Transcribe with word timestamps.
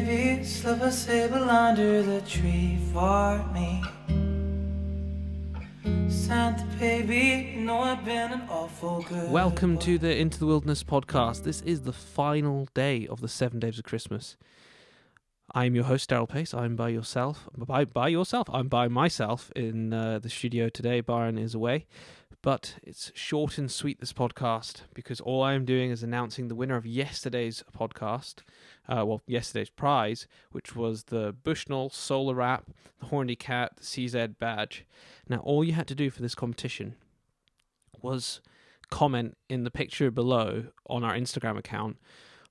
baby, 0.00 0.44
slip 0.44 0.80
a 0.80 0.92
sable 0.92 1.50
under 1.50 2.02
the 2.02 2.20
tree 2.20 2.78
for 2.92 3.44
me. 3.52 3.82
Santa 6.08 6.64
baby, 6.78 7.54
you 7.56 7.62
know 7.62 7.80
I've 7.80 8.04
been 8.04 8.32
an 8.32 8.42
awful 8.48 9.04
good. 9.08 9.30
Welcome 9.30 9.74
boy. 9.74 9.80
to 9.80 9.98
the 9.98 10.16
Into 10.16 10.38
the 10.38 10.46
Wilderness 10.46 10.84
podcast. 10.84 11.42
This 11.42 11.62
is 11.62 11.82
the 11.82 11.92
final 11.92 12.68
day 12.74 13.08
of 13.08 13.20
the 13.20 13.28
seven 13.28 13.58
days 13.58 13.78
of 13.78 13.84
Christmas. 13.84 14.36
I'm 15.52 15.74
your 15.74 15.84
host, 15.84 16.10
Daryl 16.10 16.28
Pace. 16.28 16.54
I'm 16.54 16.76
by 16.76 16.90
yourself. 16.90 17.48
By 17.56 17.84
by 17.84 18.08
yourself. 18.08 18.48
I'm 18.52 18.68
by 18.68 18.86
myself 18.86 19.50
in 19.56 19.92
uh, 19.92 20.20
the 20.20 20.30
studio 20.30 20.68
today. 20.68 21.00
Byron 21.00 21.38
is 21.38 21.54
away, 21.54 21.86
but 22.42 22.76
it's 22.82 23.10
short 23.14 23.58
and 23.58 23.70
sweet. 23.70 24.00
This 24.00 24.12
podcast 24.12 24.82
because 24.94 25.20
all 25.20 25.42
I'm 25.42 25.64
doing 25.64 25.90
is 25.90 26.02
announcing 26.02 26.48
the 26.48 26.54
winner 26.54 26.76
of 26.76 26.86
yesterday's 26.86 27.64
podcast. 27.76 28.42
Uh, 28.88 29.04
well, 29.04 29.22
yesterday's 29.26 29.70
prize, 29.70 30.26
which 30.52 30.74
was 30.76 31.04
the 31.04 31.34
Bushnell 31.44 31.90
Solar 31.90 32.34
Wrap, 32.34 32.64
the 33.00 33.06
Horny 33.06 33.36
Cat, 33.36 33.72
the 33.76 33.82
CZ 33.82 34.38
badge. 34.38 34.86
Now, 35.28 35.38
all 35.38 35.64
you 35.64 35.72
had 35.72 35.88
to 35.88 35.94
do 35.94 36.10
for 36.10 36.22
this 36.22 36.34
competition 36.34 36.94
was 38.00 38.40
comment 38.90 39.36
in 39.48 39.64
the 39.64 39.70
picture 39.70 40.10
below 40.10 40.64
on 40.88 41.04
our 41.04 41.14
Instagram 41.14 41.58
account 41.58 41.98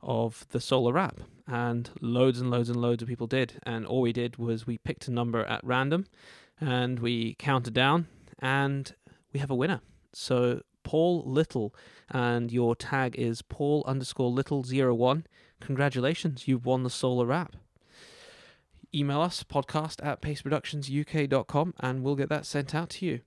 of 0.03 0.45
the 0.49 0.59
solar 0.59 0.93
wrap 0.93 1.19
and 1.47 1.89
loads 2.01 2.39
and 2.39 2.51
loads 2.51 2.69
and 2.69 2.79
loads 2.79 3.01
of 3.01 3.07
people 3.09 3.25
did 3.25 3.59
and 3.63 3.85
all 3.85 4.01
we 4.01 4.13
did 4.13 4.37
was 4.37 4.67
we 4.67 4.77
picked 4.77 5.07
a 5.07 5.11
number 5.11 5.43
at 5.45 5.63
random 5.63 6.05
and 6.61 6.99
we 6.99 7.35
counted 7.39 7.73
down 7.73 8.07
and 8.39 8.93
we 9.33 9.39
have 9.39 9.51
a 9.51 9.55
winner. 9.55 9.81
So 10.13 10.61
paul 10.83 11.23
little 11.25 11.75
and 12.09 12.51
your 12.51 12.75
tag 12.75 13.15
is 13.17 13.41
paul 13.41 13.83
underscore 13.85 14.31
little 14.31 14.63
zero 14.63 14.93
one. 14.95 15.25
Congratulations 15.59 16.47
you've 16.47 16.65
won 16.65 16.83
the 16.83 16.89
solar 16.89 17.25
wrap. 17.25 17.55
Email 18.95 19.21
us 19.21 19.43
podcast 19.43 20.03
at 20.05 20.21
paceproductionsuk.com 20.21 21.73
and 21.79 22.03
we'll 22.03 22.15
get 22.15 22.29
that 22.29 22.45
sent 22.45 22.73
out 22.73 22.89
to 22.91 23.05
you. 23.05 23.19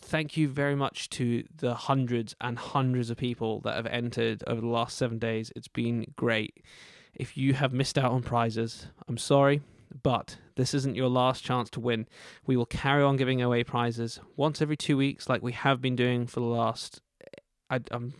Thank 0.00 0.36
you 0.36 0.48
very 0.48 0.74
much 0.74 1.10
to 1.10 1.44
the 1.56 1.74
hundreds 1.74 2.34
and 2.40 2.58
hundreds 2.58 3.10
of 3.10 3.16
people 3.16 3.60
that 3.60 3.76
have 3.76 3.86
entered 3.86 4.42
over 4.46 4.60
the 4.60 4.66
last 4.66 4.96
seven 4.96 5.18
days. 5.18 5.52
It's 5.56 5.68
been 5.68 6.12
great. 6.16 6.62
If 7.14 7.36
you 7.36 7.54
have 7.54 7.72
missed 7.72 7.98
out 7.98 8.12
on 8.12 8.22
prizes, 8.22 8.86
I'm 9.08 9.18
sorry, 9.18 9.60
but 10.02 10.38
this 10.56 10.74
isn't 10.74 10.96
your 10.96 11.08
last 11.08 11.44
chance 11.44 11.70
to 11.70 11.80
win. 11.80 12.06
We 12.46 12.56
will 12.56 12.66
carry 12.66 13.02
on 13.02 13.16
giving 13.16 13.42
away 13.42 13.64
prizes 13.64 14.20
once 14.36 14.60
every 14.60 14.76
two 14.76 14.96
weeks, 14.96 15.28
like 15.28 15.42
we 15.42 15.52
have 15.52 15.80
been 15.80 15.96
doing 15.96 16.26
for 16.26 16.40
the 16.40 16.46
last. 16.46 17.00
I, 17.70 17.80
um, 17.90 18.14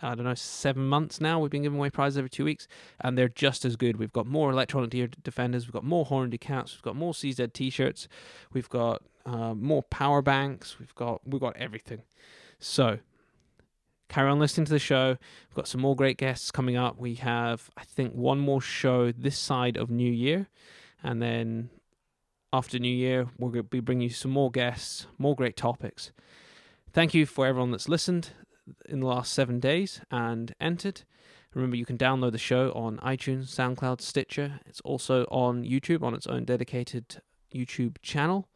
I 0.00 0.14
don't 0.14 0.24
know, 0.24 0.34
seven 0.34 0.86
months 0.86 1.20
now. 1.20 1.38
We've 1.38 1.50
been 1.50 1.64
giving 1.64 1.78
away 1.78 1.90
prizes 1.90 2.16
every 2.16 2.30
two 2.30 2.46
weeks, 2.46 2.66
and 2.98 3.18
they're 3.18 3.28
just 3.28 3.66
as 3.66 3.76
good. 3.76 3.98
We've 3.98 4.12
got 4.12 4.26
more 4.26 4.50
electronic 4.50 4.88
deer 4.88 5.08
defenders, 5.22 5.66
we've 5.66 5.74
got 5.74 5.84
more 5.84 6.06
horned 6.06 6.40
cats, 6.40 6.74
we've 6.74 6.82
got 6.82 6.96
more 6.96 7.12
CZ 7.12 7.52
t-shirts, 7.52 8.08
we've 8.54 8.70
got 8.70 9.02
uh, 9.26 9.54
more 9.54 9.82
power 9.82 10.22
banks. 10.22 10.78
We've 10.78 10.94
got 10.94 11.20
we've 11.24 11.40
got 11.40 11.56
everything. 11.56 12.02
So 12.58 12.98
carry 14.08 14.28
on 14.28 14.38
listening 14.38 14.66
to 14.66 14.72
the 14.72 14.78
show. 14.78 15.16
We've 15.48 15.54
got 15.54 15.68
some 15.68 15.80
more 15.80 15.96
great 15.96 16.16
guests 16.16 16.50
coming 16.50 16.76
up. 16.76 16.98
We 16.98 17.14
have 17.16 17.70
I 17.76 17.84
think 17.84 18.14
one 18.14 18.38
more 18.38 18.60
show 18.60 19.12
this 19.12 19.38
side 19.38 19.76
of 19.76 19.90
New 19.90 20.10
Year, 20.10 20.48
and 21.02 21.20
then 21.20 21.70
after 22.52 22.78
New 22.78 22.94
Year 22.94 23.28
we'll 23.38 23.62
be 23.62 23.80
bringing 23.80 24.08
you 24.08 24.14
some 24.14 24.30
more 24.30 24.50
guests, 24.50 25.06
more 25.18 25.34
great 25.34 25.56
topics. 25.56 26.12
Thank 26.92 27.14
you 27.14 27.26
for 27.26 27.46
everyone 27.46 27.70
that's 27.70 27.88
listened 27.88 28.30
in 28.88 29.00
the 29.00 29.06
last 29.06 29.32
seven 29.32 29.60
days 29.60 30.00
and 30.10 30.54
entered. 30.60 31.02
Remember, 31.54 31.76
you 31.76 31.84
can 31.84 31.98
download 31.98 32.32
the 32.32 32.38
show 32.38 32.70
on 32.72 32.98
iTunes, 32.98 33.48
SoundCloud, 33.48 34.00
Stitcher. 34.00 34.60
It's 34.66 34.80
also 34.82 35.24
on 35.24 35.64
YouTube 35.64 36.02
on 36.02 36.14
its 36.14 36.26
own 36.26 36.44
dedicated 36.44 37.20
YouTube 37.52 37.96
channel. 38.02 38.48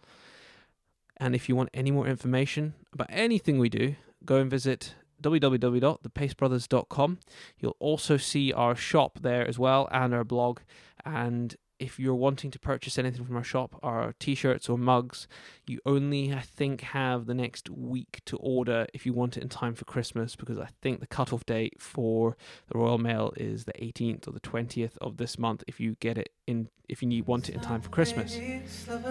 And 1.17 1.35
if 1.35 1.49
you 1.49 1.57
want 1.57 1.71
any 1.75 1.91
more 1.91 2.07
information 2.07 2.75
about 2.93 3.09
anything 3.11 3.59
we 3.59 3.69
do, 3.69 3.97
go 4.25 4.37
and 4.37 4.49
visit 4.51 4.95
www.thepacebrothers.com. 5.23 7.19
You'll 7.59 7.77
also 7.79 8.17
see 8.17 8.53
our 8.53 8.77
shop 8.77 9.19
there 9.23 9.47
as 9.47 9.59
well 9.59 9.89
and 9.91 10.15
our 10.15 10.25
blog. 10.25 10.61
And 11.05 11.57
if 11.85 12.01
you're 12.01 12.15
wanting 12.15 12.51
to 12.51 12.59
purchase 12.59 12.99
anything 12.99 13.25
from 13.27 13.37
our 13.37 13.45
shop, 13.45 13.79
our 13.83 14.15
t 14.19 14.35
shirts 14.35 14.71
or 14.71 14.79
mugs, 14.79 15.29
you 15.67 15.81
only, 15.85 16.33
I 16.33 16.41
think, 16.41 16.81
have 16.81 17.27
the 17.27 17.35
next 17.35 17.69
week 17.69 18.23
to 18.25 18.39
order 18.39 18.87
if 18.95 19.05
you 19.05 19.13
want 19.13 19.37
it 19.37 19.43
in 19.43 19.51
time 19.51 19.75
for 19.75 19.85
Christmas 19.85 20.35
because 20.35 20.59
I 20.59 20.69
think 20.81 21.01
the 21.01 21.07
cutoff 21.07 21.45
date 21.45 21.75
for 21.79 22.39
the 22.69 22.79
Royal 22.79 22.97
Mail 22.97 23.35
is 23.37 23.67
the 23.67 23.75
18th 23.75 24.27
or 24.27 24.33
the 24.33 24.41
20th 24.41 24.97
of 25.03 25.19
this 25.19 25.39
month 25.39 25.63
if 25.67 25.79
you 25.79 25.97
get 26.01 26.17
it 26.17 26.31
in, 26.47 26.69
if 26.89 27.03
you 27.03 27.09
need, 27.09 27.27
want 27.27 27.51
it 27.51 27.55
in 27.55 27.61
time 27.61 27.83
for 27.83 27.91
Christmas. 27.91 28.35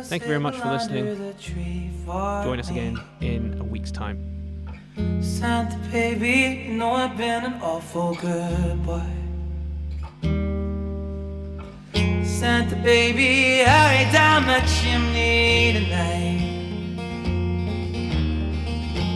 Thank 0.09 0.23
you 0.23 0.27
very 0.27 0.39
much 0.39 0.57
for 0.57 0.69
listening. 0.71 1.35
Join 2.07 2.59
us 2.59 2.71
again 2.71 2.99
in 3.21 3.59
a 3.59 3.63
week's 3.63 3.91
time. 3.91 4.17
Santa 5.21 5.77
baby, 5.91 6.65
you 6.67 6.73
know 6.73 6.91
I've 6.93 7.17
been 7.17 7.45
an 7.45 7.61
awful 7.61 8.15
good 8.15 8.83
boy. 8.83 9.22
Baby, 12.83 13.63
hurry 13.63 14.11
down 14.11 14.45
the 14.45 14.59
chimney 14.67 15.71
tonight. 15.71 16.41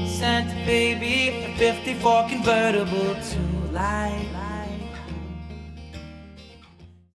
Santa 0.08 0.56
baby, 0.66 1.44
a 1.44 1.58
54 1.58 2.30
convertible 2.30 3.16
to 3.16 3.74
life. 3.74 4.47